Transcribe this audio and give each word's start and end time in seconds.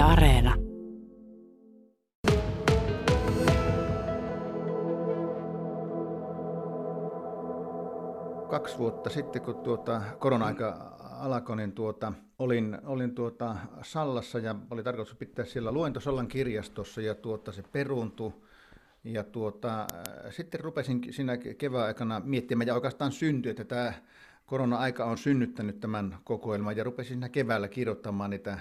Areena. 0.00 0.54
Kaksi 8.50 8.78
vuotta 8.78 9.10
sitten, 9.10 9.42
kun 9.42 9.54
tuota 9.54 10.02
korona-aika 10.18 10.96
alkoi, 11.00 11.56
niin 11.56 11.72
tuota, 11.72 12.12
olin, 12.38 12.78
olin 12.84 13.14
tuota 13.14 13.56
Sallassa 13.82 14.38
ja 14.38 14.54
oli 14.70 14.82
tarkoitus 14.82 15.14
pitää 15.14 15.44
siellä 15.44 15.72
luento 15.72 16.00
Sallan 16.00 16.28
kirjastossa 16.28 17.00
ja 17.00 17.14
tuota, 17.14 17.52
se 17.52 17.62
peruuntui. 17.72 18.32
Ja 19.04 19.24
tuota, 19.24 19.86
sitten 20.30 20.60
rupesin 20.60 21.00
siinä 21.10 21.36
kevään 21.36 21.86
aikana 21.86 22.20
miettimään, 22.24 22.66
ja 22.66 22.74
oikeastaan 22.74 23.12
syntyi, 23.12 23.50
että 23.50 23.64
tämä 23.64 23.92
korona-aika 24.46 25.04
on 25.04 25.18
synnyttänyt 25.18 25.80
tämän 25.80 26.16
kokoelman, 26.24 26.76
ja 26.76 26.84
rupesin 26.84 27.08
siinä 27.08 27.28
keväällä 27.28 27.68
kirjoittamaan 27.68 28.30
niitä 28.30 28.52
äh, 28.52 28.60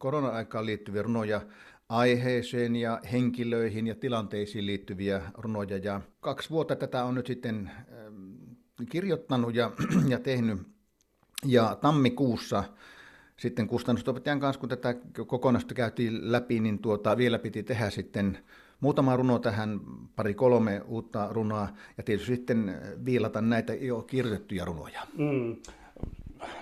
korona-aikaan 0.00 0.66
liittyviä 0.66 1.02
runoja 1.02 1.40
aiheeseen 1.88 2.76
ja 2.76 3.00
henkilöihin 3.12 3.86
ja 3.86 3.94
tilanteisiin 3.94 4.66
liittyviä 4.66 5.22
runoja. 5.34 5.76
Ja 5.76 6.00
kaksi 6.20 6.50
vuotta 6.50 6.76
tätä 6.76 7.04
on 7.04 7.14
nyt 7.14 7.26
sitten 7.26 7.70
ähm, 7.92 8.32
kirjoittanut 8.90 9.54
ja, 9.54 9.70
ja 10.08 10.18
tehnyt. 10.18 10.58
Ja 11.46 11.78
tammikuussa 11.80 12.64
sitten 13.36 13.66
kustannustopettajan 13.66 14.40
kanssa, 14.40 14.60
kun 14.60 14.68
tätä 14.68 14.94
kokonaisuutta 15.26 15.74
käytiin 15.74 16.32
läpi, 16.32 16.60
niin 16.60 16.78
tuota, 16.78 17.16
vielä 17.16 17.38
piti 17.38 17.62
tehdä 17.62 17.90
sitten 17.90 18.38
muutama 18.80 19.16
runo 19.16 19.38
tähän, 19.38 19.80
pari 20.16 20.34
kolme 20.34 20.82
uutta 20.86 21.28
runoa, 21.30 21.68
ja 21.96 22.02
tietysti 22.02 22.34
sitten 22.34 22.80
viilata 23.04 23.40
näitä 23.40 23.74
jo 23.74 24.02
kirjoitettuja 24.02 24.64
runoja. 24.64 25.00
Mm. 25.18 25.56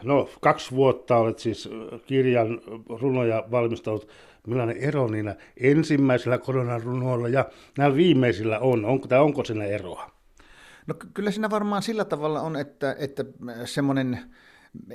No, 0.02 0.28
kaksi 0.40 0.70
vuotta 0.70 1.16
olet 1.16 1.38
siis 1.38 1.68
kirjan 2.06 2.60
runoja 3.00 3.44
valmistanut. 3.50 4.08
Millainen 4.46 4.76
ero 4.76 5.08
niillä 5.08 5.36
ensimmäisellä 5.56 6.38
koronan 6.38 6.82
runoilla 6.82 7.28
ja 7.28 7.44
näillä 7.78 7.96
viimeisillä 7.96 8.58
on? 8.58 8.84
Onko, 8.84 9.08
tai 9.08 9.20
onko 9.20 9.44
siinä 9.44 9.64
eroa? 9.64 10.10
No 10.86 10.94
kyllä 11.14 11.30
siinä 11.30 11.50
varmaan 11.50 11.82
sillä 11.82 12.04
tavalla 12.04 12.40
on, 12.40 12.56
että, 12.56 12.96
että 12.98 13.24
semmoinen 13.64 14.18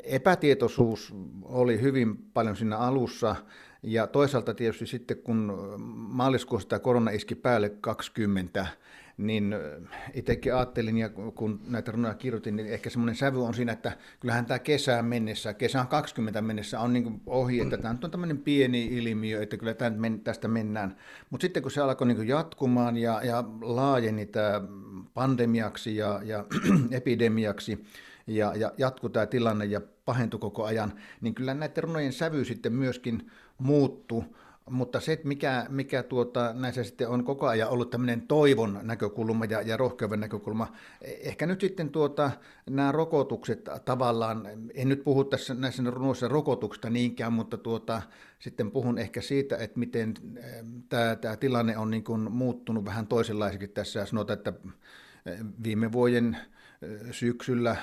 epätietoisuus 0.03 1.13
oli 1.43 1.81
hyvin 1.81 2.17
paljon 2.17 2.55
siinä 2.55 2.77
alussa, 2.77 3.35
ja 3.83 4.07
toisaalta 4.07 4.53
tietysti 4.53 4.87
sitten, 4.87 5.17
kun 5.17 5.53
maaliskuussa 5.95 6.69
tämä 6.69 6.79
korona 6.79 7.11
iski 7.11 7.35
päälle 7.35 7.69
20, 7.69 8.67
niin 9.17 9.55
itsekin 10.13 10.55
ajattelin, 10.55 10.97
ja 10.97 11.09
kun 11.09 11.59
näitä 11.67 11.91
runoja 11.91 12.13
kirjoitin, 12.13 12.55
niin 12.55 12.67
ehkä 12.67 12.89
semmoinen 12.89 13.15
sävy 13.15 13.45
on 13.45 13.53
siinä, 13.53 13.71
että 13.71 13.97
kyllähän 14.19 14.45
tämä 14.45 14.59
kesään 14.59 15.05
mennessä, 15.05 15.53
kesään 15.53 15.87
20 15.87 16.41
mennessä 16.41 16.79
on 16.79 16.93
niin 16.93 17.21
ohi, 17.25 17.59
että 17.59 17.77
tämä 17.77 17.95
on 18.03 18.11
tämmöinen 18.11 18.37
pieni 18.37 18.85
ilmiö, 18.85 19.41
että 19.43 19.57
kyllä 19.57 19.75
tästä 20.23 20.47
mennään. 20.47 20.95
Mutta 21.29 21.41
sitten 21.41 21.63
kun 21.63 21.71
se 21.71 21.81
alkoi 21.81 22.07
niin 22.07 22.27
jatkumaan 22.27 22.97
ja, 22.97 23.21
ja 23.23 23.43
laajeni 23.61 24.25
tämä 24.25 24.61
pandemiaksi 25.13 25.95
ja, 25.95 26.21
ja 26.23 26.45
epidemiaksi, 26.91 27.83
ja, 28.27 28.55
ja 28.55 28.71
jatkuu 28.77 29.09
tämä 29.09 29.25
tilanne 29.25 29.65
ja 29.65 29.81
pahentui 30.05 30.39
koko 30.39 30.63
ajan, 30.63 30.93
niin 31.21 31.35
kyllä 31.35 31.53
näiden 31.53 31.83
runojen 31.83 32.13
sävy 32.13 32.45
sitten 32.45 32.73
myöskin 32.73 33.31
muuttu, 33.57 34.25
mutta 34.69 34.99
se, 34.99 35.21
mikä, 35.23 35.65
mikä 35.69 36.03
tuota, 36.03 36.53
näissä 36.53 36.83
sitten 36.83 37.09
on 37.09 37.23
koko 37.23 37.47
ajan 37.47 37.69
ollut 37.69 37.89
tämmöinen 37.89 38.21
toivon 38.21 38.79
näkökulma 38.81 39.45
ja, 39.45 39.61
ja 39.61 39.77
rohkeuden 39.77 40.19
näkökulma, 40.19 40.73
ehkä 41.01 41.45
nyt 41.45 41.61
sitten 41.61 41.89
tuota, 41.89 42.31
nämä 42.69 42.91
rokotukset 42.91 43.69
tavallaan, 43.85 44.47
en 44.73 44.89
nyt 44.89 45.03
puhu 45.03 45.23
tässä 45.23 45.53
näissä 45.53 45.83
runoissa 45.85 46.27
rokotuksista 46.27 46.89
niinkään, 46.89 47.33
mutta 47.33 47.57
tuota, 47.57 48.01
sitten 48.39 48.71
puhun 48.71 48.97
ehkä 48.97 49.21
siitä, 49.21 49.57
että 49.57 49.79
miten 49.79 50.13
tämä, 50.89 51.15
tämä 51.15 51.35
tilanne 51.35 51.77
on 51.77 51.91
niin 51.91 52.03
kuin 52.03 52.31
muuttunut 52.31 52.85
vähän 52.85 53.07
toisenlaiseksi 53.07 53.67
tässä. 53.67 54.05
Sanotaan, 54.05 54.37
että 54.37 54.53
viime 55.63 55.91
vuoden 55.91 56.37
syksyllä. 57.11 57.75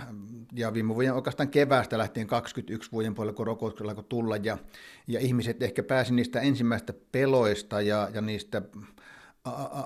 Ja 0.53 0.75
viime 0.75 0.95
vuoden 0.95 1.15
oikeastaan 1.15 1.49
keväästä 1.49 1.99
lähtien 1.99 2.27
21 2.27 2.93
vuoden 2.93 3.15
puolella, 3.15 3.37
kun 3.37 3.47
rokotukset 3.47 3.89
alkoi 3.89 4.05
tulla 4.09 4.37
ja, 4.37 4.59
ja 5.07 5.21
ihmiset 5.21 5.63
ehkä 5.63 5.83
pääsi 5.83 6.15
niistä 6.15 6.41
ensimmäistä 6.41 6.95
peloista 7.13 7.81
ja, 7.81 8.09
ja 8.15 8.21
niistä 8.21 8.63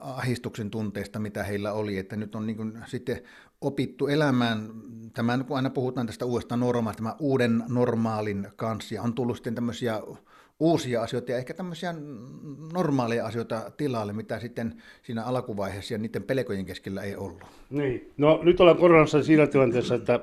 ahistuksen 0.02 0.70
tunteista, 0.70 1.18
mitä 1.18 1.42
heillä 1.42 1.72
oli, 1.72 1.98
että 1.98 2.16
nyt 2.16 2.34
on 2.34 2.46
niin 2.46 2.56
kuin 2.56 2.78
sitten 2.86 3.22
opittu 3.60 4.06
elämään, 4.06 4.70
tämän, 5.14 5.44
kun 5.44 5.56
aina 5.56 5.70
puhutaan 5.70 6.06
tästä 6.06 6.24
uudesta 6.24 6.56
normaalista, 6.56 7.02
tämän 7.02 7.16
uuden 7.18 7.64
normaalin 7.68 8.48
kanssa, 8.56 8.94
ja 8.94 9.02
on 9.02 9.14
tullut 9.14 9.36
sitten 9.36 9.54
tämmöisiä 9.54 10.00
uusia 10.60 11.02
asioita 11.02 11.32
ja 11.32 11.38
ehkä 11.38 11.54
tämmöisiä 11.54 11.94
normaaleja 12.72 13.26
asioita 13.26 13.70
tilalle, 13.76 14.12
mitä 14.12 14.40
sitten 14.40 14.82
siinä 15.02 15.24
alkuvaiheessa 15.24 15.94
ja 15.94 15.98
niiden 15.98 16.22
pelkojen 16.22 16.66
keskellä 16.66 17.02
ei 17.02 17.16
ollut. 17.16 17.44
Niin. 17.70 18.12
No 18.16 18.40
nyt 18.42 18.60
ollaan 18.60 18.76
koronassa 18.76 19.22
siinä 19.22 19.46
tilanteessa, 19.46 19.94
että 19.94 20.20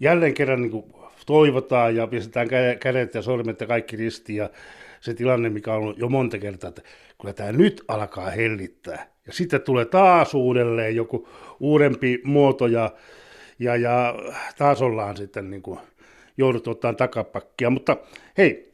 jälleen 0.00 0.34
kerran 0.34 0.62
niin 0.62 0.84
toivotaan 1.26 1.96
ja 1.96 2.06
pistetään 2.06 2.48
kädet 2.80 3.14
ja 3.14 3.22
sormet 3.22 3.60
ja 3.60 3.66
kaikki 3.66 3.96
risti 3.96 4.36
ja 4.36 4.50
se 5.00 5.14
tilanne, 5.14 5.48
mikä 5.48 5.74
on 5.74 5.82
ollut 5.82 5.98
jo 5.98 6.08
monta 6.08 6.38
kertaa, 6.38 6.68
että 6.68 6.82
kyllä 7.20 7.34
tämä 7.34 7.52
nyt 7.52 7.84
alkaa 7.88 8.30
hellittää. 8.30 9.06
Ja 9.26 9.32
sitten 9.32 9.60
tulee 9.60 9.84
taas 9.84 10.34
uudelleen 10.34 10.96
joku 10.96 11.28
uudempi 11.60 12.20
muoto 12.24 12.66
ja, 12.66 12.90
ja, 13.58 13.76
ja 13.76 14.14
taas 14.58 14.82
ollaan 14.82 15.16
sitten 15.16 15.50
niin 15.50 15.62
kuin 15.62 15.78
joudut 16.36 16.68
ottaa 16.68 16.92
takapakkia. 16.92 17.70
Mutta 17.70 17.96
hei, 18.38 18.70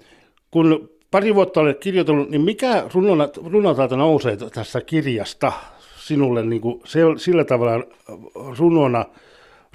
kun 0.50 0.93
pari 1.14 1.34
vuotta 1.34 1.60
olet 1.60 1.80
kirjoitellut, 1.80 2.30
niin 2.30 2.40
mikä 2.40 2.84
runona, 2.94 3.28
nousee 3.96 4.36
tässä 4.36 4.80
kirjasta 4.80 5.52
sinulle 5.96 6.42
niin 6.42 6.60
kuin 6.60 6.80
se, 6.84 7.00
sillä 7.16 7.44
tavalla 7.44 7.84
runona, 8.58 9.04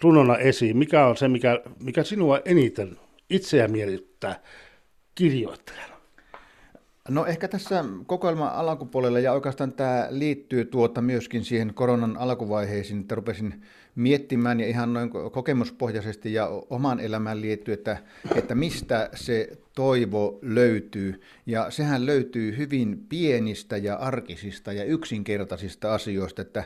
runona 0.01 0.37
esiin? 0.37 0.77
Mikä 0.77 1.05
on 1.05 1.17
se, 1.17 1.27
mikä, 1.27 1.61
mikä 1.79 2.03
sinua 2.03 2.39
eniten 2.45 2.97
itseä 3.29 3.67
miellyttää 3.67 4.39
kirjoittajana? 5.15 5.98
No 7.09 7.25
ehkä 7.25 7.47
tässä 7.47 7.85
kokoelman 8.05 8.53
alkupuolella, 8.53 9.19
ja 9.19 9.33
oikeastaan 9.33 9.71
tämä 9.71 10.07
liittyy 10.09 10.65
tuota 10.65 11.01
myöskin 11.01 11.45
siihen 11.45 11.73
koronan 11.73 12.17
alkuvaiheisiin, 12.17 13.01
että 13.01 13.15
rupesin 13.15 13.61
miettimään 13.95 14.59
ja 14.59 14.67
ihan 14.67 14.93
noin 14.93 15.09
kokemuspohjaisesti 15.31 16.33
ja 16.33 16.47
oman 16.69 16.99
elämään 16.99 17.41
liittyen, 17.41 17.77
että, 17.77 17.97
että 18.35 18.55
mistä 18.55 19.09
se 19.13 19.57
toivo 19.75 20.39
löytyy. 20.41 21.21
Ja 21.45 21.71
sehän 21.71 22.05
löytyy 22.05 22.57
hyvin 22.57 23.05
pienistä 23.09 23.77
ja 23.77 23.95
arkisista 23.95 24.73
ja 24.73 24.83
yksinkertaisista 24.83 25.93
asioista, 25.93 26.41
että 26.41 26.63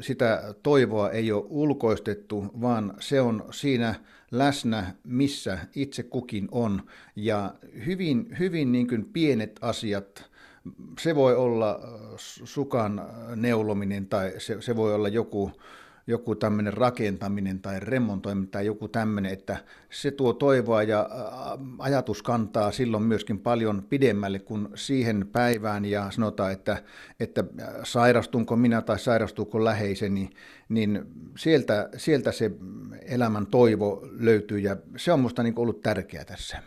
sitä 0.00 0.54
toivoa 0.62 1.10
ei 1.10 1.32
ole 1.32 1.44
ulkoistettu, 1.48 2.44
vaan 2.60 2.94
se 3.00 3.20
on 3.20 3.44
siinä 3.50 3.94
läsnä, 4.30 4.94
missä 5.04 5.58
itse 5.74 6.02
kukin 6.02 6.48
on. 6.50 6.82
Ja 7.16 7.54
hyvin, 7.86 8.36
hyvin 8.38 8.72
niin 8.72 8.88
kuin 8.88 9.04
pienet 9.04 9.58
asiat, 9.60 10.30
se 11.00 11.14
voi 11.14 11.36
olla 11.36 11.80
sukan 12.44 13.02
neulominen 13.36 14.06
tai 14.06 14.32
se, 14.38 14.62
se 14.62 14.76
voi 14.76 14.94
olla 14.94 15.08
joku 15.08 15.52
joku 16.06 16.34
tämmöinen 16.34 16.72
rakentaminen 16.72 17.60
tai 17.60 17.80
remontoiminen 17.80 18.48
tai 18.48 18.66
joku 18.66 18.88
tämmöinen, 18.88 19.32
että 19.32 19.56
se 19.90 20.10
tuo 20.10 20.32
toivoa 20.32 20.82
ja 20.82 21.08
ajatus 21.78 22.22
kantaa 22.22 22.72
silloin 22.72 23.02
myöskin 23.02 23.38
paljon 23.38 23.82
pidemmälle 23.88 24.38
kuin 24.38 24.68
siihen 24.74 25.28
päivään 25.32 25.84
ja 25.84 26.10
sanotaan, 26.10 26.52
että, 26.52 26.82
että 27.20 27.44
sairastunko 27.82 28.56
minä 28.56 28.82
tai 28.82 28.98
sairastuuko 28.98 29.64
läheiseni, 29.64 30.30
niin 30.68 31.02
sieltä, 31.38 31.88
sieltä 31.96 32.32
se 32.32 32.50
elämän 33.06 33.46
toivo 33.46 34.08
löytyy 34.18 34.58
ja 34.58 34.76
se 34.96 35.12
on 35.12 35.20
minusta 35.20 35.42
niin 35.42 35.58
ollut 35.58 35.80
tärkeää 35.80 36.24
tässä. 36.24 36.62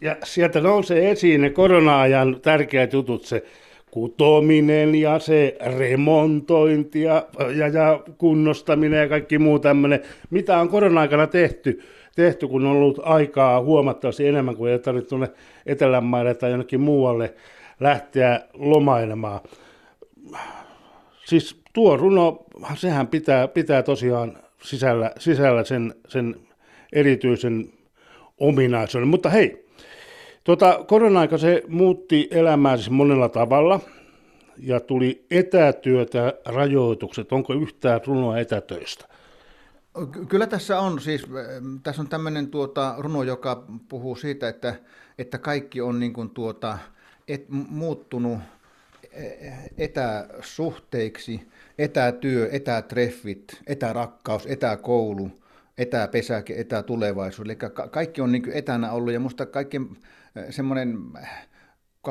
Ja 0.00 0.16
sieltä 0.24 0.60
nousee 0.60 1.10
esiin 1.10 1.40
ne 1.40 1.50
korona-ajan 1.50 2.40
tärkeät 2.42 2.92
jutut, 2.92 3.24
se 3.24 3.44
kutominen 3.90 4.94
ja 4.94 5.18
se 5.18 5.56
remontointi 5.78 7.02
ja, 7.02 7.26
ja, 7.56 7.68
ja 7.68 8.00
kunnostaminen 8.18 9.00
ja 9.00 9.08
kaikki 9.08 9.38
muu 9.38 9.58
tämmöinen, 9.58 10.00
mitä 10.30 10.58
on 10.58 10.68
korona-aikana 10.68 11.26
tehty, 11.26 11.82
tehty, 12.16 12.48
kun 12.48 12.66
on 12.66 12.76
ollut 12.76 13.00
aikaa 13.02 13.62
huomattavasti 13.62 14.26
enemmän 14.26 14.56
kuin 14.56 14.72
ei 14.72 14.78
tarvitse 14.78 15.08
tuonne 15.08 15.30
Etelänmaille 15.66 16.34
tai 16.34 16.50
jonnekin 16.50 16.80
muualle 16.80 17.34
lähteä 17.80 18.40
lomailemaan. 18.54 19.40
Siis 21.24 21.60
tuo 21.72 21.96
runo, 21.96 22.44
sehän 22.74 23.06
pitää, 23.06 23.48
pitää 23.48 23.82
tosiaan 23.82 24.38
sisällä, 24.62 25.12
sisällä 25.18 25.64
sen, 25.64 25.94
sen 26.08 26.36
erityisen 26.92 27.72
ominaisuuden. 28.38 29.08
Mutta 29.08 29.30
hei, 29.30 29.67
Tota, 30.48 30.84
korona-aika 30.86 31.38
se 31.38 31.62
muutti 31.68 32.28
elämää 32.30 32.76
siis 32.76 32.90
monella 32.90 33.28
tavalla 33.28 33.80
ja 34.58 34.80
tuli 34.80 35.26
etätyötä, 35.30 36.34
rajoitukset. 36.44 37.32
Onko 37.32 37.52
yhtään 37.52 38.00
runoa 38.06 38.38
etätöistä? 38.38 39.08
Kyllä 40.28 40.46
tässä 40.46 40.80
on 40.80 41.00
siis, 41.00 41.26
tässä 41.82 42.02
on 42.02 42.08
tämmöinen 42.08 42.48
tuota, 42.50 42.94
runo, 42.98 43.22
joka 43.22 43.64
puhuu 43.88 44.16
siitä, 44.16 44.48
että, 44.48 44.74
että 45.18 45.38
kaikki 45.38 45.80
on 45.80 46.00
niin 46.00 46.12
kuin 46.12 46.30
tuota, 46.30 46.78
et, 47.28 47.44
muuttunut 47.48 48.38
etäsuhteiksi, 49.78 51.48
etätyö, 51.78 52.48
etätreffit, 52.52 53.62
etärakkaus, 53.66 54.46
etäkoulu, 54.46 55.30
etäpesäke, 55.78 56.60
etätulevaisuus. 56.60 57.46
Eli 57.46 57.56
kaikki 57.90 58.20
on 58.20 58.32
niin 58.32 58.52
etänä 58.52 58.92
ollut 58.92 59.12
ja 59.12 59.20
minusta 59.20 59.46
kaikki 59.46 59.80
semmoinen 60.50 60.98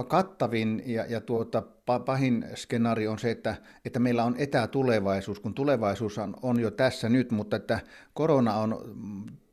kattavin 0.07 0.83
ja, 0.85 1.05
ja 1.05 1.21
tuota, 1.21 1.63
pahin 2.05 2.45
skenaario 2.55 3.11
on 3.11 3.19
se, 3.19 3.31
että, 3.31 3.55
että 3.85 3.99
meillä 3.99 4.23
on 4.23 4.35
etätulevaisuus, 4.37 5.39
kun 5.39 5.53
tulevaisuus 5.53 6.17
on, 6.17 6.35
on 6.41 6.59
jo 6.59 6.71
tässä 6.71 7.09
nyt, 7.09 7.31
mutta 7.31 7.55
että 7.55 7.79
korona 8.13 8.53
on 8.53 8.77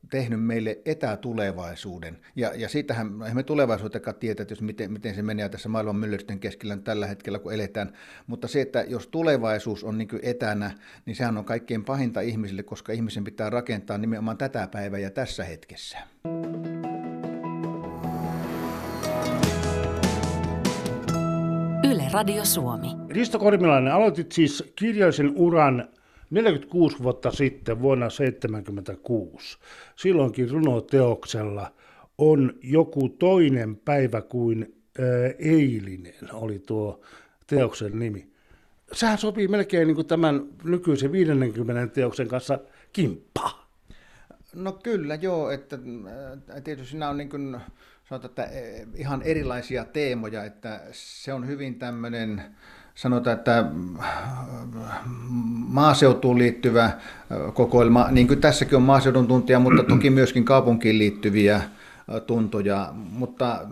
tehnyt 0.09 0.43
meille 0.43 0.79
etätulevaisuuden. 0.85 2.17
Ja, 2.35 2.51
ja 2.55 2.69
siitähän 2.69 3.11
me 3.33 3.43
tulevaisuutekaan 3.43 4.15
tietää, 4.15 4.41
että 4.41 4.51
jos 4.51 4.61
miten, 4.61 4.91
miten 4.91 5.15
se 5.15 5.21
menee 5.21 5.49
tässä 5.49 5.69
maailman 5.69 5.95
myllysten 5.95 6.39
keskellä 6.39 6.77
tällä 6.77 7.07
hetkellä, 7.07 7.39
kun 7.39 7.53
eletään. 7.53 7.93
Mutta 8.27 8.47
se, 8.47 8.61
että 8.61 8.85
jos 8.87 9.07
tulevaisuus 9.07 9.83
on 9.83 9.97
niin 9.97 10.09
etänä, 10.21 10.71
niin 11.05 11.15
sehän 11.15 11.37
on 11.37 11.45
kaikkein 11.45 11.85
pahinta 11.85 12.21
ihmisille, 12.21 12.63
koska 12.63 12.93
ihmisen 12.93 13.23
pitää 13.23 13.49
rakentaa 13.49 13.97
nimenomaan 13.97 14.37
tätä 14.37 14.67
päivää 14.67 14.99
ja 14.99 15.11
tässä 15.11 15.43
hetkessä. 15.43 15.97
Yle 16.25 16.74
Radio 22.15 22.45
Suomi. 22.45 22.87
Risto 23.09 23.39
Kormilainen, 23.39 23.93
aloitit 23.93 24.31
siis 24.31 24.71
kirjallisen 24.75 25.31
uran 25.35 25.89
46 26.29 27.03
vuotta 27.03 27.31
sitten, 27.31 27.81
vuonna 27.81 28.05
1976. 28.05 29.57
Silloinkin 29.95 30.49
runoteoksella 30.49 31.71
on 32.17 32.53
joku 32.63 33.09
toinen 33.09 33.75
päivä 33.75 34.21
kuin 34.21 34.75
ää, 34.99 35.05
eilinen, 35.39 36.33
oli 36.33 36.59
tuo 36.59 37.01
teoksen 37.47 37.99
nimi. 37.99 38.27
Sehän 38.91 39.17
sopii 39.17 39.47
melkein 39.47 39.87
niin 39.87 39.95
kuin 39.95 40.07
tämän 40.07 40.45
nykyisen 40.63 41.11
50 41.11 41.93
teoksen 41.93 42.27
kanssa 42.27 42.59
kimppaa. 42.93 43.64
No 44.55 44.71
kyllä, 44.71 45.15
joo, 45.15 45.51
että 45.51 45.77
tietysti 46.63 46.91
siinä 46.91 47.09
on 47.09 47.17
niin 47.17 47.29
kuin, 47.29 47.57
sanotaan, 48.09 48.29
että 48.29 48.49
ihan 48.95 49.21
erilaisia 49.21 49.85
teemoja, 49.85 50.43
että 50.43 50.81
se 50.91 51.33
on 51.33 51.47
hyvin 51.47 51.75
tämmöinen 51.75 52.41
sanotaan, 52.95 53.37
että 53.37 53.65
maaseutuun 55.67 56.37
liittyvä 56.37 56.91
kokoelma, 57.53 58.11
niin 58.11 58.27
kuin 58.27 58.41
tässäkin 58.41 58.75
on 58.75 58.81
maaseudun 58.81 59.27
tuntia, 59.27 59.59
mutta 59.59 59.83
toki 59.83 60.09
myöskin 60.09 60.45
kaupunkiin 60.45 60.97
liittyviä 60.97 61.61
tuntoja, 62.27 62.89
mutta 62.93 63.65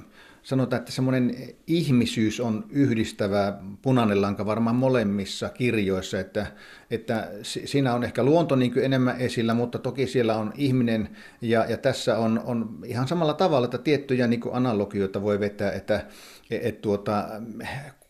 sanotaan, 0.43 0.79
että 0.79 0.91
semmoinen 0.91 1.35
ihmisyys 1.67 2.39
on 2.39 2.65
yhdistävä 2.69 3.53
punainen 3.81 4.21
lanka 4.21 4.45
varmaan 4.45 4.75
molemmissa 4.75 5.49
kirjoissa, 5.49 6.19
että, 6.19 6.47
että 6.91 7.31
siinä 7.43 7.93
on 7.93 8.03
ehkä 8.03 8.23
luonto 8.23 8.55
niin 8.55 8.79
enemmän 8.79 9.21
esillä, 9.21 9.53
mutta 9.53 9.79
toki 9.79 10.07
siellä 10.07 10.35
on 10.35 10.53
ihminen 10.55 11.09
ja, 11.41 11.65
ja 11.69 11.77
tässä 11.77 12.17
on, 12.17 12.41
on 12.45 12.79
ihan 12.85 13.07
samalla 13.07 13.33
tavalla, 13.33 13.65
että 13.65 13.77
tiettyjä 13.77 14.27
niin 14.27 14.41
analogioita 14.51 15.21
voi 15.21 15.39
vetää, 15.39 15.71
että 15.71 16.05
et, 16.51 16.81
tuota, 16.81 17.25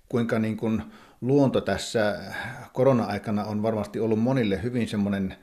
kuinka 0.10 0.40
niin 0.40 0.58
kuin 0.58 0.82
luonto 1.22 1.62
tässä 1.62 2.20
korona-aikana 2.74 3.44
on 3.44 3.64
varmasti 3.64 4.00
ollut 4.00 4.20
monille 4.20 4.64
hyvin 4.64 4.88
semmoinen 4.88 5.36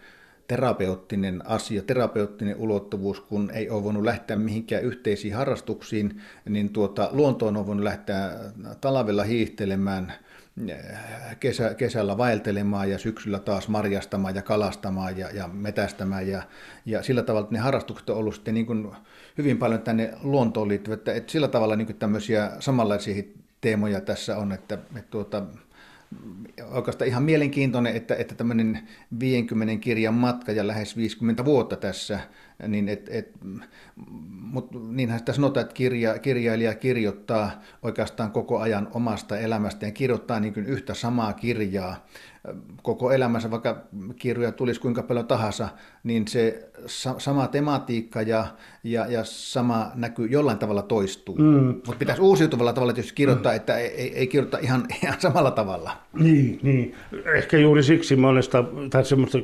terapeuttinen 0.50 1.46
asia, 1.46 1.82
terapeuttinen 1.82 2.56
ulottuvuus, 2.56 3.20
kun 3.20 3.50
ei 3.50 3.70
ole 3.70 3.84
voinut 3.84 4.04
lähteä 4.04 4.36
mihinkään 4.36 4.82
yhteisiin 4.82 5.34
harrastuksiin, 5.34 6.20
niin 6.48 6.70
tuota, 6.70 7.08
luontoon 7.12 7.56
on 7.56 7.66
voinut 7.66 7.84
lähteä 7.84 8.30
talvella 8.80 9.22
hiihtelemään, 9.22 10.12
kesä, 11.40 11.74
kesällä 11.74 12.18
vaeltelemaan 12.18 12.90
ja 12.90 12.98
syksyllä 12.98 13.38
taas 13.38 13.68
marjastamaan 13.68 14.34
ja 14.34 14.42
kalastamaan 14.42 15.18
ja, 15.18 15.28
ja 15.30 15.48
metästämään. 15.48 16.28
Ja, 16.28 16.42
ja 16.86 17.02
sillä 17.02 17.22
tavalla 17.22 17.44
että 17.44 17.54
ne 17.54 17.60
harrastukset 17.60 18.10
on 18.10 18.16
ollut 18.16 18.34
sitten 18.34 18.54
niin 18.54 18.66
kuin 18.66 18.88
hyvin 19.38 19.58
paljon 19.58 19.82
tänne 19.82 20.12
luontoon 20.22 20.68
liittyvät, 20.68 20.98
että, 20.98 21.14
että 21.14 21.32
sillä 21.32 21.48
tavalla 21.48 21.76
niin 21.76 21.86
kuin 21.86 21.96
tämmöisiä 21.96 22.50
samanlaisia 22.60 23.22
teemoja 23.60 24.00
tässä 24.00 24.36
on, 24.36 24.52
että, 24.52 24.74
että 24.74 25.10
tuota, 25.10 25.42
oikeastaan 26.70 27.08
ihan 27.08 27.22
mielenkiintoinen, 27.22 27.96
että, 27.96 28.14
että 28.14 28.34
tämmöinen 28.34 28.88
50 29.20 29.76
kirjan 29.76 30.14
matka 30.14 30.52
ja 30.52 30.66
lähes 30.66 30.96
50 30.96 31.44
vuotta 31.44 31.76
tässä, 31.76 32.20
niin 32.68 32.88
et, 32.88 33.08
et, 33.12 33.32
mut 34.30 34.90
niinhän 34.90 35.18
sitä 35.18 35.32
sanotaan, 35.32 35.62
että 35.62 35.74
kirja, 35.74 36.18
kirjailija 36.18 36.74
kirjoittaa 36.74 37.62
oikeastaan 37.82 38.32
koko 38.32 38.58
ajan 38.58 38.88
omasta 38.94 39.38
elämästä 39.38 39.86
ja 39.86 39.92
kirjoittaa 39.92 40.40
niin 40.40 40.54
yhtä 40.56 40.94
samaa 40.94 41.32
kirjaa 41.32 42.06
koko 42.82 43.12
elämänsä, 43.12 43.50
vaikka 43.50 43.82
kirjoja 44.16 44.52
tulisi 44.52 44.80
kuinka 44.80 45.02
paljon 45.02 45.26
tahansa, 45.26 45.68
niin 46.04 46.28
se 46.28 46.70
sa- 46.86 47.18
sama 47.18 47.46
tematiikka 47.46 48.22
ja, 48.22 48.46
ja, 48.84 49.06
ja 49.06 49.24
sama 49.24 49.90
näkyy 49.94 50.26
jollain 50.26 50.58
tavalla 50.58 50.82
toistuu. 50.82 51.36
Mm. 51.36 51.64
Mutta 51.64 51.94
pitäisi 51.98 52.22
uusiutuvalla 52.22 52.72
tavalla 52.72 52.92
tietysti 52.92 53.14
kirjoittaa, 53.14 53.52
mm. 53.52 53.56
että 53.56 53.78
ei, 53.78 53.86
ei, 53.86 54.16
ei 54.16 54.26
kirjoita 54.26 54.58
ihan, 54.58 54.86
ihan 55.02 55.20
samalla 55.20 55.50
tavalla. 55.50 55.90
Niin, 56.12 56.60
niin. 56.62 56.94
Ehkä 57.36 57.58
juuri 57.58 57.82
siksi 57.82 58.16
monesta, 58.16 58.64
tai 58.90 59.04
semmoista, 59.04 59.38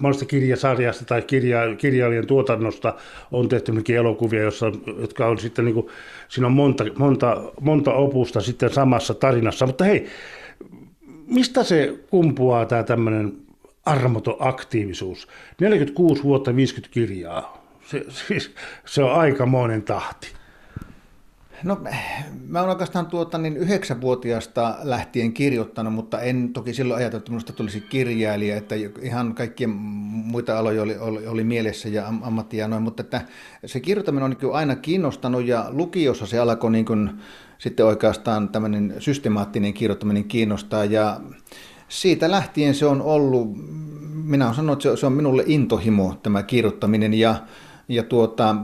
monesta 0.00 0.24
kirjasarjasta 0.24 1.04
tai 1.04 1.22
kirja, 1.22 1.76
kirjailijan 1.78 2.26
tuotannosta 2.26 2.94
on 3.32 3.48
tehty 3.48 3.72
elokuvia, 3.96 4.42
jossa, 4.42 4.72
jotka 5.00 5.26
on 5.26 5.38
sitten 5.38 5.64
niin 5.64 5.74
kuin, 5.74 5.86
siinä 6.28 6.46
on 6.46 6.52
monta, 6.52 6.84
monta, 6.98 7.42
monta 7.60 7.92
opusta 7.92 8.40
sitten 8.40 8.72
samassa 8.72 9.14
tarinassa. 9.14 9.66
Mutta 9.66 9.84
hei, 9.84 10.06
mistä 11.26 11.64
se 11.64 11.98
kumpuaa 12.10 12.66
tämä 12.66 12.82
tämmöinen 12.82 13.32
armoton 13.86 14.36
aktiivisuus? 14.38 15.28
46 15.60 16.22
vuotta 16.22 16.56
50 16.56 16.94
kirjaa. 16.94 17.66
Se, 17.86 18.04
siis, 18.08 18.54
se 18.84 19.02
on 19.02 19.12
aikamoinen 19.12 19.82
tahti. 19.82 20.28
No 21.62 21.80
mä 22.48 22.60
oon 22.60 22.68
oikeastaan 22.68 23.06
tuota, 23.06 23.38
niin 23.38 23.56
yhdeksänvuotiaasta 23.56 24.76
lähtien 24.82 25.32
kirjoittanut, 25.32 25.92
mutta 25.94 26.20
en 26.20 26.52
toki 26.52 26.74
silloin 26.74 26.98
ajatellut, 26.98 27.22
että 27.22 27.30
minusta 27.30 27.52
tulisi 27.52 27.80
kirjailija, 27.80 28.56
että 28.56 28.74
ihan 29.02 29.34
kaikkia 29.34 29.68
muita 29.68 30.58
aloja 30.58 30.82
oli, 30.82 30.98
oli, 30.98 31.26
oli 31.26 31.44
mielessä 31.44 31.88
ja 31.88 32.06
ammattia 32.22 32.68
noin, 32.68 32.82
mutta 32.82 33.02
että 33.02 33.20
se 33.66 33.80
kirjoittaminen 33.80 34.24
on 34.24 34.36
niin 34.42 34.54
aina 34.54 34.76
kiinnostanut 34.76 35.46
ja 35.46 35.66
lukiossa 35.70 36.26
se 36.26 36.38
alkoi 36.38 36.70
niin 36.70 36.84
kuin, 36.84 37.10
sitten 37.58 37.86
oikeastaan 37.86 38.48
tämmöinen 38.48 38.94
systemaattinen 38.98 39.74
kirjoittaminen 39.74 40.24
kiinnostaa. 40.24 40.84
Ja 40.84 41.20
siitä 41.88 42.30
lähtien 42.30 42.74
se 42.74 42.86
on 42.86 43.02
ollut, 43.02 43.48
minä 44.24 44.44
olen 44.44 44.54
sanonut, 44.54 44.86
että 44.86 44.96
se 44.96 45.06
on 45.06 45.12
minulle 45.12 45.42
intohimo 45.46 46.18
tämä 46.22 46.42
kirjoittaminen. 46.42 47.14
Ja, 47.14 47.34
ja 47.88 48.02
tuota, 48.02 48.56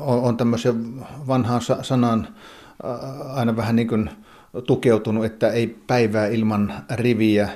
on, 0.00 0.20
on 0.20 0.36
tämmöisen 0.36 1.06
vanhaan 1.26 1.60
sanan 1.82 2.28
aina 3.32 3.56
vähän 3.56 3.76
niin 3.76 3.88
kuin 3.88 4.10
tukeutunut, 4.66 5.24
että 5.24 5.48
ei 5.48 5.66
päivää 5.86 6.26
ilman 6.26 6.74
riviä 6.94 7.48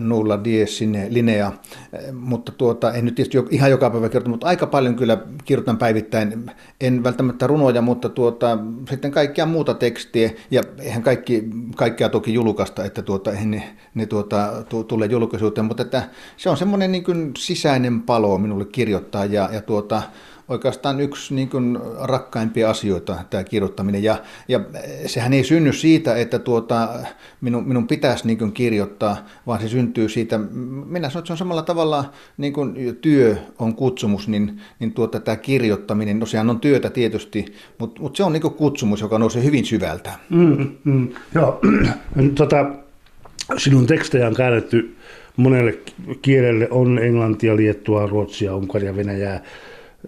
nulla 0.00 0.44
dies 0.44 0.78
sinne 0.78 1.06
linea, 1.10 1.52
mutta 2.12 2.52
tuota, 2.52 2.92
en 2.92 3.04
nyt 3.04 3.14
tietysti 3.14 3.38
ihan 3.50 3.70
joka 3.70 3.90
päivä 3.90 4.08
kirjoita, 4.08 4.30
mutta 4.30 4.46
aika 4.46 4.66
paljon 4.66 4.96
kyllä 4.96 5.18
kirjoitan 5.44 5.78
päivittäin, 5.78 6.50
en 6.80 7.04
välttämättä 7.04 7.46
runoja, 7.46 7.82
mutta 7.82 8.08
tuota, 8.08 8.58
sitten 8.90 9.10
kaikkia 9.10 9.46
muuta 9.46 9.74
tekstiä, 9.74 10.30
ja 10.50 10.62
eihän 10.78 11.02
kaikki, 11.02 11.44
kaikkea 11.76 12.08
toki 12.08 12.34
julkaista, 12.34 12.84
että 12.84 13.02
tuota, 13.02 13.30
ne, 13.44 13.76
ne 13.94 14.06
tuota, 14.06 14.64
tule 14.88 15.06
julkaisuuteen, 15.06 15.64
mutta 15.64 15.82
että 15.82 16.02
se 16.36 16.50
on 16.50 16.56
semmoinen 16.56 16.92
niin 16.92 17.32
sisäinen 17.38 18.02
palo 18.02 18.38
minulle 18.38 18.64
kirjoittaa, 18.64 19.24
ja, 19.24 19.48
ja 19.52 19.62
tuota, 19.62 20.02
oikeastaan 20.48 21.00
yksi 21.00 21.34
niin 21.34 21.48
kuin 21.48 21.78
rakkaimpia 22.00 22.70
asioita, 22.70 23.16
tämä 23.30 23.44
kirjoittaminen. 23.44 24.02
Ja, 24.02 24.16
ja 24.48 24.60
sehän 25.06 25.32
ei 25.32 25.44
synny 25.44 25.72
siitä, 25.72 26.16
että 26.16 26.38
tuota, 26.38 26.88
minun, 27.40 27.68
minun 27.68 27.86
pitäisi 27.86 28.26
niin 28.26 28.38
kuin 28.38 28.52
kirjoittaa, 28.52 29.16
vaan 29.46 29.60
se 29.60 29.68
syntyy 29.68 30.08
siitä, 30.08 30.38
minä 30.86 31.08
sanon, 31.08 31.20
että 31.20 31.26
se 31.26 31.32
on 31.32 31.38
samalla 31.38 31.62
tavalla 31.62 32.12
niin 32.36 32.52
kuin 32.52 32.96
työ 33.00 33.36
on 33.58 33.74
kutsumus, 33.74 34.28
niin, 34.28 34.60
niin 34.78 34.92
tuota, 34.92 35.20
tämä 35.20 35.36
kirjoittaminen, 35.36 36.18
no 36.18 36.26
sehän 36.26 36.50
on 36.50 36.60
työtä 36.60 36.90
tietysti, 36.90 37.54
mutta, 37.78 38.02
mutta 38.02 38.16
se 38.16 38.24
on 38.24 38.32
niin 38.32 38.42
kuin 38.42 38.54
kutsumus, 38.54 39.00
joka 39.00 39.18
nousee 39.18 39.44
hyvin 39.44 39.64
syvältä. 39.64 40.12
Mm, 40.30 40.70
mm, 40.84 41.08
joo, 41.34 41.60
tota, 42.38 42.66
sinun 43.56 43.86
tekstejä 43.86 44.26
on 44.26 44.34
käännetty 44.34 44.96
monelle 45.36 45.78
kielelle, 46.22 46.68
on 46.70 46.98
englantia, 46.98 47.56
liettua, 47.56 48.06
ruotsia, 48.06 48.56
unkaria, 48.56 48.96
venäjää, 48.96 49.40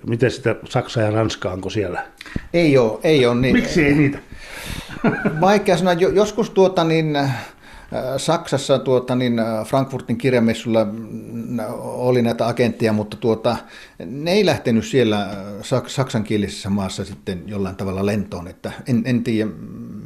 Miten 0.06 0.30
sitä 0.30 0.56
Saksa 0.68 1.00
ja 1.00 1.10
Ranska, 1.10 1.50
onko 1.50 1.70
siellä? 1.70 2.06
Ei 2.52 2.78
ole, 2.78 2.98
ei 3.02 3.26
ole. 3.26 3.34
Niin, 3.34 3.56
Miksi 3.56 3.84
ei 3.84 3.94
niitä? 3.94 4.18
Vaikea 5.40 5.76
sanoa, 5.76 5.92
joskus 5.92 6.50
tuota 6.50 6.84
niin, 6.84 7.16
äh, 7.16 7.36
Saksassa 8.16 8.78
tuota, 8.78 9.14
niin 9.14 9.38
äh, 9.38 9.66
Frankfurtin 9.66 10.18
kirjamessulla 10.18 10.84
mm, 10.84 11.58
oli 11.82 12.22
näitä 12.22 12.46
agentteja, 12.46 12.92
mutta 12.92 13.16
tuota, 13.16 13.56
ne 14.06 14.32
ei 14.32 14.46
lähtenyt 14.46 14.84
siellä 14.84 15.22
äh, 15.22 15.30
saksankielisessä 15.86 16.70
maassa 16.70 17.04
sitten 17.04 17.42
jollain 17.46 17.76
tavalla 17.76 18.06
lentoon. 18.06 18.48
Että 18.48 18.72
en, 18.86 19.02
en 19.04 19.24
tiedä, 19.24 19.50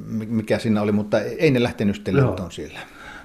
mikä 0.08 0.58
siinä 0.58 0.82
oli, 0.82 0.92
mutta 0.92 1.20
ei 1.20 1.50
ne 1.50 1.62
lähtenyt 1.62 1.96
sitten 1.96 2.16
lentoon 2.16 2.52
siellä. 2.52 2.78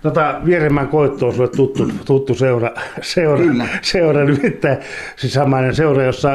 Tota, 0.06 0.42
Vieremän 0.46 0.88
koitto 0.88 1.28
on 1.28 1.34
sulle 1.34 1.48
tuttu, 1.48 1.92
tuttu 2.06 2.36
seura, 2.36 2.72
seura, 3.02 3.44
Kyllä. 3.44 3.68
seura 3.82 4.26
nimittäin 4.26 4.78
siis 5.16 5.34
samainen 5.34 5.76
seura, 5.76 6.04
jossa 6.04 6.30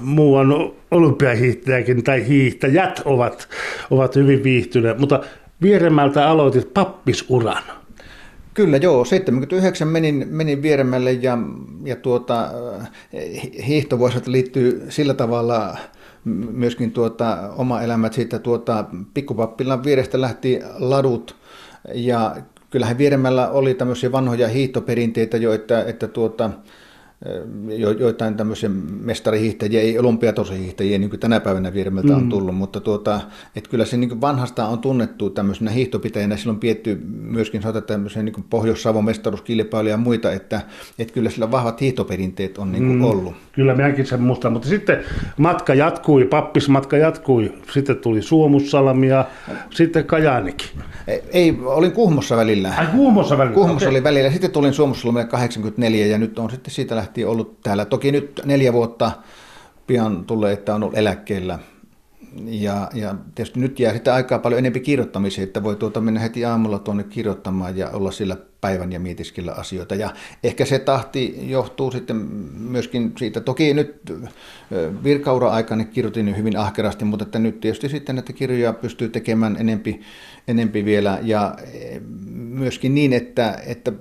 muuan 0.00 0.48
olympiahiihtäjäkin 0.90 2.04
tai 2.04 2.28
hiihtäjät 2.28 3.02
ovat, 3.04 3.48
ovat 3.90 4.16
hyvin 4.16 4.42
viihtyneet, 4.42 4.98
mutta 4.98 5.20
Vieremältä 5.62 6.28
aloitit 6.28 6.74
pappisuran. 6.74 7.62
Kyllä 8.54 8.76
joo, 8.76 9.04
79 9.04 9.88
menin, 9.88 10.26
menin 10.30 10.62
Vieremälle 10.62 11.12
ja, 11.12 11.38
ja 11.84 11.96
tuota, 11.96 12.50
hiihtovuosat 13.66 14.26
liittyy 14.26 14.86
sillä 14.88 15.14
tavalla 15.14 15.76
myöskin 16.52 16.92
tuota, 16.92 17.38
oma 17.56 17.82
elämät 17.82 18.12
siitä 18.12 18.38
tuota, 18.38 18.84
pikkupappilan 19.14 19.84
vierestä 19.84 20.20
lähti 20.20 20.60
ladut 20.78 21.36
ja 21.94 22.36
kyllähän 22.70 22.98
Vieremällä 22.98 23.48
oli 23.48 23.74
tämmöisiä 23.74 24.12
vanhoja 24.12 24.48
hiihtoperinteitä 24.48 25.36
jo, 25.36 25.52
että, 25.52 25.84
että 25.84 26.08
tuota, 26.08 26.50
jo, 27.68 27.90
joitain 27.90 28.34
tämmöisiä 28.34 28.68
mestarihiihtäjiä, 29.00 29.80
ei 29.80 29.98
olympiatosihiihtäjiä, 29.98 30.98
niin 30.98 31.10
kuin 31.10 31.20
tänä 31.20 31.40
päivänä 31.40 31.74
Vieremeltä 31.74 32.16
on 32.16 32.22
mm. 32.22 32.28
tullut, 32.28 32.56
mutta 32.56 32.80
tuota, 32.80 33.20
että 33.56 33.70
kyllä 33.70 33.84
se 33.84 33.96
niin 33.96 34.20
vanhasta 34.20 34.66
on 34.66 34.78
tunnettu 34.78 35.30
tämmöisenä 35.30 35.70
hiihtopitäjänä, 35.70 36.36
silloin 36.36 36.58
pietty 36.58 37.00
myöskin 37.22 37.62
sanotaan 37.62 37.84
tämmöisiä 37.84 38.22
niin 38.22 38.44
Pohjois-Savon 38.50 39.04
mestaruuskilpailuja 39.04 39.92
ja 39.94 39.96
muita, 39.96 40.32
että, 40.32 40.60
että 40.98 41.14
kyllä 41.14 41.30
sillä 41.30 41.50
vahvat 41.50 41.80
hiihtoperinteet 41.80 42.58
on 42.58 42.72
niin 42.72 42.84
mm. 42.84 43.04
ollut. 43.04 43.34
Kyllä 43.52 43.74
minäkin 43.74 44.06
sen 44.06 44.22
muistan, 44.22 44.52
mutta 44.52 44.68
sitten 44.68 44.98
matka 45.36 45.74
jatkui, 45.74 46.24
pappismatka 46.24 46.96
jatkui, 46.96 47.52
sitten 47.72 47.96
tuli 47.96 48.22
Suomussalmi 48.22 49.08
ja 49.08 49.24
sitten 49.70 50.04
Kajaanikin. 50.04 50.68
Ei, 51.06 51.22
ei 51.32 51.58
olin 51.64 51.92
Kuhmossa 51.92 52.36
välillä. 52.36 52.74
Ai 52.76 52.86
Kuhmossa 52.86 53.38
välillä? 53.38 53.54
Kuhmossa 53.54 53.88
okay. 53.88 53.96
oli 53.96 54.04
välillä, 54.04 54.30
sitten 54.30 54.50
tulin 54.50 54.72
Suomussalmi 54.72 55.24
84 55.24 56.06
ja 56.06 56.18
nyt 56.18 56.38
on 56.38 56.50
sitten 56.50 56.74
siitä 56.74 56.96
lähtien 57.08 57.28
ollut 57.28 57.60
täällä. 57.62 57.84
Toki 57.84 58.12
nyt 58.12 58.40
neljä 58.44 58.72
vuotta 58.72 59.12
pian 59.86 60.24
tulee, 60.24 60.52
että 60.52 60.74
on 60.74 60.82
ollut 60.82 60.98
eläkkeellä. 60.98 61.58
Ja, 62.44 62.90
ja 62.94 63.14
tietysti 63.34 63.60
nyt 63.60 63.80
jää 63.80 63.92
sitten 63.92 64.12
aikaa 64.12 64.38
paljon 64.38 64.58
enempi 64.58 64.80
kirjoittamiseen, 64.80 65.46
että 65.46 65.62
voi 65.62 65.76
tuota 65.76 66.00
mennä 66.00 66.20
heti 66.20 66.44
aamulla 66.44 66.78
tuonne 66.78 67.04
kirjoittamaan 67.04 67.76
ja 67.76 67.90
olla 67.90 68.10
sillä 68.10 68.36
päivän 68.60 68.92
ja 68.92 69.00
mietiskellä 69.00 69.52
asioita. 69.52 69.94
Ja 69.94 70.10
ehkä 70.44 70.64
se 70.64 70.78
tahti 70.78 71.50
johtuu 71.50 71.90
sitten 71.90 72.16
myöskin 72.58 73.12
siitä, 73.18 73.40
toki 73.40 73.74
nyt 73.74 74.00
virkaura-aikana 75.04 75.84
kirjoitin 75.84 76.36
hyvin 76.36 76.56
ahkerasti, 76.56 77.04
mutta 77.04 77.24
että 77.24 77.38
nyt 77.38 77.60
tietysti 77.60 77.88
sitten 77.88 78.14
näitä 78.14 78.32
kirjoja 78.32 78.72
pystyy 78.72 79.08
tekemään 79.08 79.56
enempi, 79.60 80.00
enempi 80.48 80.84
vielä 80.84 81.18
ja 81.22 81.54
myöskin 82.34 82.94
niin, 82.94 83.12
että, 83.12 83.58
että 83.66 83.92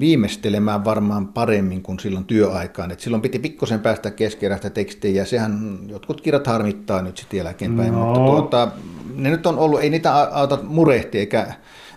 viimeistelemään 0.00 0.84
varmaan 0.84 1.28
paremmin 1.28 1.82
kuin 1.82 1.98
silloin 1.98 2.24
työaikaan. 2.24 2.90
Et 2.90 3.00
silloin 3.00 3.22
piti 3.22 3.38
pikkusen 3.38 3.80
päästä 3.80 4.10
keskerästä 4.10 4.70
tekstiä 4.70 5.10
ja 5.10 5.26
sehän 5.26 5.78
jotkut 5.86 6.20
kirjat 6.20 6.46
harmittaa 6.46 7.02
nyt 7.02 7.16
sitten 7.16 7.38
jälkeenpäin, 7.38 7.92
no. 7.92 8.04
mutta 8.04 8.20
tuota, 8.20 8.68
ne 9.14 9.30
nyt 9.30 9.46
on 9.46 9.58
ollut, 9.58 9.80
ei 9.80 9.90
niitä 9.90 10.14
auta 10.14 10.58
murehti 10.62 11.18
eikä, 11.18 11.54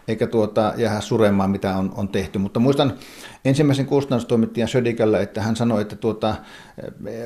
eikä 0.08 0.28
tuota, 0.28 0.74
jää 0.78 1.02
suremaan, 1.02 1.50
mitä 1.50 1.78
on, 1.78 1.94
on 1.98 2.08
tehty. 2.10 2.40
Mutta 2.40 2.60
muistan 2.60 2.94
ensimmäisen 3.46 3.86
kustannustoimittajan 3.86 4.68
Södikällä, 4.70 5.20
että 5.20 5.42
hän 5.42 5.56
sanoi, 5.56 5.82
että 5.82 5.96
tuota, 5.96 6.36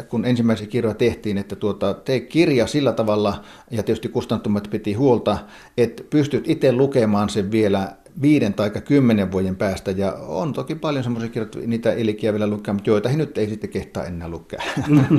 kun 0.10 0.26
ensimmäisiä 0.26 0.68
kirjoja 0.68 0.96
tehtiin, 0.96 1.38
että 1.38 1.56
tuota, 1.56 1.94
tee 1.94 2.20
kirja 2.20 2.68
sillä 2.68 2.94
tavalla, 2.94 3.44
ja 3.72 3.84
tietysti 3.84 4.10
kustannustoimittajat 4.10 4.72
piti 4.72 4.94
huolta, 4.94 5.38
että 5.78 6.04
pystyt 6.10 6.50
itse 6.50 6.72
lukemaan 6.72 7.30
sen 7.30 7.52
vielä 7.52 7.96
viiden 8.22 8.54
tai 8.54 8.70
kymmenen 8.70 9.32
vuoden 9.32 9.56
päästä, 9.56 9.92
ja 9.92 10.12
on 10.14 10.54
toki 10.54 10.76
paljon 10.76 11.04
semmoisia 11.04 11.30
kirjoja, 11.30 11.68
niitä 11.68 11.94
ilkiä 11.94 12.34
vielä 12.34 12.48
lukea, 12.48 12.74
mutta 12.74 12.90
joita 12.90 13.10
nyt 13.10 13.38
ei 13.38 13.50
sitten 13.50 13.70
kehtaa 13.70 14.06
enää 14.06 14.30
lukea. 14.30 14.62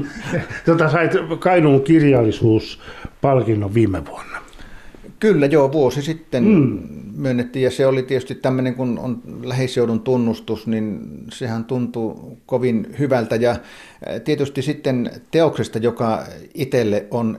tota, 0.66 0.90
sait 0.90 1.12
Kainuun 1.38 1.82
kirjallisuuspalkinnon 1.82 3.74
viime 3.74 4.06
vuonna. 4.06 4.38
Kyllä 5.20 5.46
joo, 5.46 5.72
vuosi 5.72 6.02
sitten 6.02 6.44
mm. 6.44 6.78
myönnettiin 7.16 7.62
ja 7.62 7.70
se 7.70 7.86
oli 7.86 8.02
tietysti 8.02 8.34
tämmöinen, 8.34 8.74
kun 8.74 8.98
on 8.98 9.22
lähiseudun 9.42 10.00
tunnustus, 10.00 10.66
niin 10.66 11.00
sehän 11.32 11.64
tuntuu 11.64 12.38
kovin 12.46 12.94
hyvältä 12.98 13.36
ja 13.36 13.56
tietysti 14.24 14.62
sitten 14.62 15.10
teoksesta, 15.30 15.78
joka 15.78 16.24
itselle 16.54 17.06
on 17.10 17.38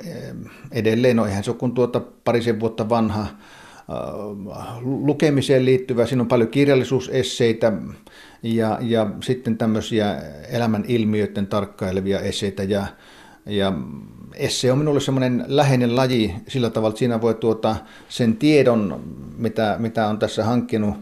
edelleen, 0.72 1.16
no 1.16 1.26
eihän 1.26 1.44
se 1.44 1.52
ole 1.52 1.58
kuin 1.58 1.72
tuota 1.72 2.02
parisen 2.24 2.60
vuotta 2.60 2.90
vanha, 2.90 3.28
lukemiseen 4.82 5.66
liittyvä, 5.66 6.06
siinä 6.06 6.22
on 6.22 6.28
paljon 6.28 6.50
kirjallisuusesseitä 6.50 7.74
ja, 8.44 8.78
ja 8.82 9.10
sitten 9.24 9.58
tämmöisiä 9.58 10.22
elämän 10.50 10.86
ilmiöiden 10.88 11.48
tarkkailevia 11.48 12.20
esseitä. 12.20 12.64
Ja, 12.64 12.88
ja 13.46 13.74
esse 14.36 14.72
on 14.72 14.78
minulle 14.78 15.00
semmoinen 15.00 15.46
läheinen 15.48 15.96
laji 15.96 16.36
sillä 16.48 16.70
tavalla, 16.70 16.92
että 16.92 17.00
siinä 17.00 17.22
voi 17.22 17.34
tuota 17.34 17.76
sen 18.10 18.38
tiedon, 18.38 19.04
mitä, 19.38 19.76
mitä 19.80 20.08
on 20.08 20.20
tässä 20.20 20.44
hankkinut 20.44 20.96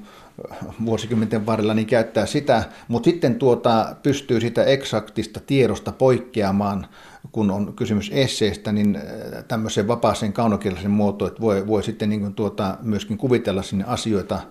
vuosikymmenten 0.86 1.46
varrella, 1.46 1.74
niin 1.74 1.88
käyttää 1.88 2.26
sitä, 2.26 2.64
mutta 2.88 3.10
sitten 3.10 3.36
tuota, 3.36 3.96
pystyy 4.04 4.42
sitä 4.42 4.64
eksaktista 4.64 5.40
tiedosta 5.40 5.92
poikkeamaan, 5.92 6.88
kun 7.32 7.52
on 7.52 7.74
kysymys 7.74 8.12
esseestä, 8.14 8.72
niin 8.72 8.96
äh, 8.96 9.44
tämmöisen 9.48 9.88
vapaaseen 9.88 10.34
kaunokielisen 10.34 10.92
muotoon, 10.92 11.32
että 11.32 11.42
voi, 11.42 11.68
voi 11.68 11.84
sitten 11.84 12.10
niin 12.10 12.34
tuota, 12.34 12.78
myöskin 12.82 13.18
kuvitella 13.18 13.62
sinne 13.62 13.86
asioita 13.88 14.36
äh, 14.36 14.42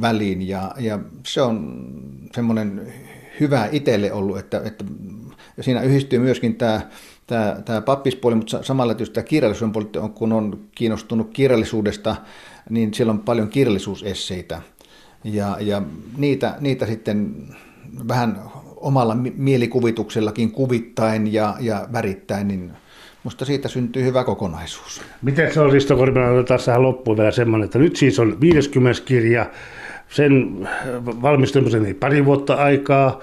väliin, 0.00 0.48
ja, 0.48 0.74
ja 0.78 0.98
se 1.26 1.42
on 1.42 1.86
semmoinen 2.34 2.92
hyvä 3.40 3.68
itselle 3.72 4.12
ollut, 4.12 4.38
että, 4.38 4.62
että 4.64 4.84
siinä 5.60 5.82
yhdistyy 5.82 6.18
myöskin 6.18 6.54
tämä 6.54 6.80
tämä, 7.26 7.56
tämä 7.64 7.80
pappispuoli, 7.80 8.34
mutta 8.34 8.62
samalla 8.62 8.94
tietysti 8.94 9.14
tämä 9.14 9.24
kirjallisuuden 9.24 9.72
puoli, 9.72 10.10
kun 10.14 10.32
on 10.32 10.60
kiinnostunut 10.74 11.30
kirjallisuudesta, 11.32 12.16
niin 12.70 12.94
siellä 12.94 13.10
on 13.10 13.18
paljon 13.18 13.48
kirjallisuusesseitä. 13.48 14.62
Ja, 15.24 15.56
ja 15.60 15.82
niitä, 16.16 16.56
niitä 16.60 16.86
sitten 16.86 17.34
vähän 18.08 18.42
omalla 18.76 19.14
mielikuvituksellakin 19.36 20.50
kuvittain 20.50 21.32
ja, 21.32 21.56
ja 21.60 21.88
värittäin, 21.92 22.48
niin 22.48 22.72
Musta 23.24 23.44
siitä 23.44 23.68
syntyy 23.68 24.04
hyvä 24.04 24.24
kokonaisuus. 24.24 25.02
Miten 25.22 25.54
se 25.54 25.60
on 25.60 25.72
Risto 25.72 25.96
Korpinen, 25.96 26.32
otetaan 26.32 26.60
tähän 26.64 26.82
loppuun 26.82 27.16
vielä 27.16 27.30
semmoinen, 27.30 27.64
että 27.64 27.78
nyt 27.78 27.96
siis 27.96 28.18
on 28.18 28.40
50 28.40 29.02
kirja, 29.04 29.46
sen 30.08 30.68
valmistumiseen 31.22 31.94
pari 31.94 32.24
vuotta 32.24 32.54
aikaa, 32.54 33.20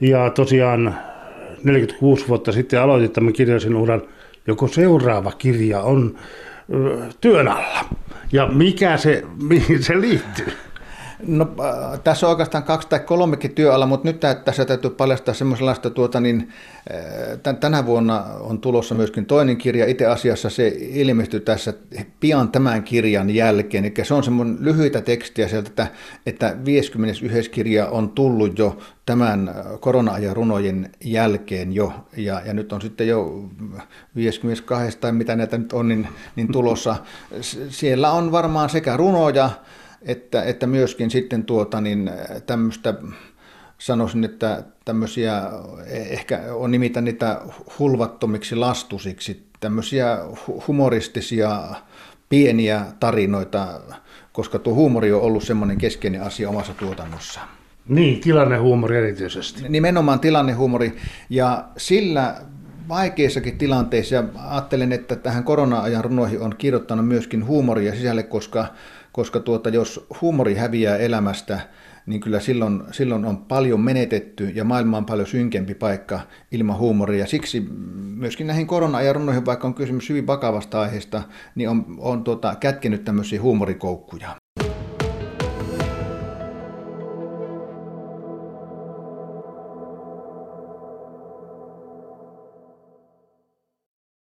ja 0.00 0.30
tosiaan 0.30 0.94
46 1.64 2.28
vuotta 2.28 2.52
sitten 2.52 2.80
aloitin 2.80 3.10
tämän 3.10 3.32
kirjallisen 3.32 3.76
uran, 3.76 4.02
joko 4.46 4.68
seuraava 4.68 5.32
kirja 5.32 5.80
on 5.80 6.18
työn 7.20 7.48
alla. 7.48 7.84
Ja 8.32 8.46
mikä 8.46 8.96
se, 8.96 9.22
mihin 9.42 9.82
se 9.82 10.00
liittyy? 10.00 10.52
No, 11.26 11.48
äh, 11.60 12.00
tässä 12.04 12.26
on 12.26 12.30
oikeastaan 12.30 12.64
kaksi 12.64 12.88
tai 12.88 13.00
kolmekin 13.00 13.54
työala, 13.54 13.86
mutta 13.86 14.08
nyt 14.08 14.20
tässä 14.44 14.64
täytyy 14.64 14.90
paljastaa 14.90 15.34
semmoisesta, 15.34 15.90
tuota, 15.90 16.20
niin, 16.20 16.48
äh, 17.46 17.56
tänä 17.60 17.86
vuonna 17.86 18.24
on 18.40 18.60
tulossa 18.60 18.94
myöskin 18.94 19.26
toinen 19.26 19.56
kirja. 19.56 19.86
Itse 19.86 20.06
asiassa 20.06 20.50
se 20.50 20.72
ilmestyy 20.78 21.40
tässä 21.40 21.74
pian 22.20 22.48
tämän 22.48 22.82
kirjan 22.82 23.30
jälkeen. 23.30 23.84
Eli 23.84 23.94
se 24.04 24.14
on 24.14 24.24
semmoinen 24.24 24.56
lyhyitä 24.60 25.00
tekstiä 25.00 25.48
sieltä, 25.48 25.68
että, 25.68 25.86
että 26.26 26.56
51. 26.64 27.50
kirja 27.50 27.86
on 27.88 28.08
tullut 28.08 28.58
jo 28.58 28.78
tämän 29.06 29.48
äh, 29.48 29.54
korona-ajan 29.80 30.36
runojen 30.36 30.90
jälkeen 31.04 31.72
jo, 31.72 31.92
ja, 32.16 32.42
ja 32.46 32.54
nyt 32.54 32.72
on 32.72 32.80
sitten 32.80 33.08
jo 33.08 33.48
52 34.16 34.98
tai 34.98 35.12
mitä 35.12 35.36
näitä 35.36 35.58
nyt 35.58 35.72
on, 35.72 35.88
niin, 35.88 36.08
niin 36.36 36.52
tulossa. 36.52 36.96
Siellä 37.68 38.10
on 38.10 38.32
varmaan 38.32 38.70
sekä 38.70 38.96
runoja, 38.96 39.50
että, 40.04 40.42
että 40.42 40.66
myöskin 40.66 41.10
sitten 41.10 41.44
tuota, 41.44 41.80
niin 41.80 42.10
tämmöistä, 42.46 42.94
sanoisin, 43.78 44.24
että 44.24 44.64
tämmöisiä, 44.84 45.42
ehkä 45.86 46.40
on 46.54 46.70
nimitä 46.70 47.00
niitä 47.00 47.40
hulvattomiksi 47.78 48.56
lastusiksi, 48.56 49.46
tämmöisiä 49.60 50.18
humoristisia 50.66 51.62
pieniä 52.28 52.82
tarinoita, 53.00 53.80
koska 54.32 54.58
tuo 54.58 54.74
huumori 54.74 55.12
on 55.12 55.22
ollut 55.22 55.44
semmoinen 55.44 55.78
keskeinen 55.78 56.22
asia 56.22 56.48
omassa 56.48 56.74
tuotannossa. 56.74 57.40
Niin, 57.88 58.20
tilannehuumori 58.20 58.96
erityisesti. 58.96 59.68
Nimenomaan 59.68 60.20
tilannehuumori, 60.20 60.96
ja 61.30 61.64
sillä 61.76 62.36
vaikeissakin 62.88 63.58
tilanteissa, 63.58 64.14
ja 64.14 64.24
ajattelen, 64.48 64.92
että 64.92 65.16
tähän 65.16 65.44
korona-ajan 65.44 66.04
runoihin 66.04 66.40
on 66.40 66.54
kirjoittanut 66.58 67.08
myöskin 67.08 67.46
huumoria 67.46 67.94
sisälle, 67.94 68.22
koska 68.22 68.66
koska 69.14 69.40
tuota, 69.40 69.68
jos 69.68 70.06
huumori 70.20 70.54
häviää 70.54 70.96
elämästä, 70.96 71.60
niin 72.06 72.20
kyllä 72.20 72.40
silloin, 72.40 72.82
silloin 72.90 73.24
on 73.24 73.36
paljon 73.36 73.80
menetetty 73.80 74.48
ja 74.48 74.64
maailma 74.64 74.96
on 74.96 75.06
paljon 75.06 75.26
synkempi 75.26 75.74
paikka 75.74 76.20
ilman 76.52 76.78
huumoria. 76.78 77.26
Siksi 77.26 77.60
myöskin 78.16 78.46
näihin 78.46 78.66
korona-ajan 78.66 79.14
runoihin, 79.14 79.46
vaikka 79.46 79.66
on 79.66 79.74
kysymys 79.74 80.08
hyvin 80.08 80.26
vakavasta 80.26 80.80
aiheesta, 80.80 81.22
niin 81.54 81.68
on, 81.68 81.84
on 81.98 82.24
tuota, 82.24 82.56
kätkenyt 82.60 83.04
tämmöisiä 83.04 83.42
huumorikoukkuja. 83.42 84.43